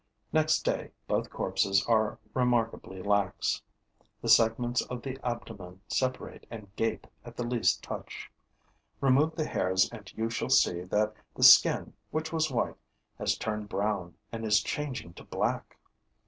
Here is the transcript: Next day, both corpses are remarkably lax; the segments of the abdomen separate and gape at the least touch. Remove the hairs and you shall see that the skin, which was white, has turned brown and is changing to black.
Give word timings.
Next 0.33 0.63
day, 0.65 0.93
both 1.07 1.29
corpses 1.29 1.85
are 1.87 2.17
remarkably 2.33 3.03
lax; 3.03 3.61
the 4.19 4.29
segments 4.29 4.81
of 4.87 5.03
the 5.03 5.19
abdomen 5.23 5.81
separate 5.89 6.47
and 6.49 6.75
gape 6.75 7.05
at 7.23 7.37
the 7.37 7.43
least 7.43 7.83
touch. 7.83 8.31
Remove 8.99 9.35
the 9.35 9.45
hairs 9.45 9.87
and 9.91 10.11
you 10.17 10.31
shall 10.31 10.49
see 10.49 10.81
that 10.85 11.13
the 11.35 11.43
skin, 11.43 11.93
which 12.09 12.33
was 12.33 12.49
white, 12.49 12.77
has 13.19 13.37
turned 13.37 13.69
brown 13.69 14.15
and 14.31 14.43
is 14.43 14.63
changing 14.63 15.13
to 15.13 15.23
black. 15.23 15.77